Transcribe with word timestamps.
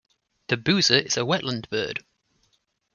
The 0.47 0.57
boozer 0.57 0.97
is 0.97 1.15
a 1.15 1.19
wetland 1.19 1.69
bird. 1.69 2.03